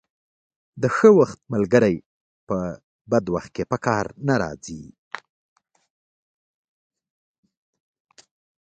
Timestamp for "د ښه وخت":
0.81-1.39